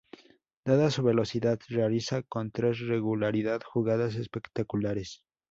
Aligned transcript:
Dada 0.65 0.89
su 0.89 1.03
velocidad, 1.03 1.59
realiza 1.69 2.23
con 2.23 2.49
regularidad 2.55 3.61
jugadas 3.63 4.15
espectaculares. 4.15 5.21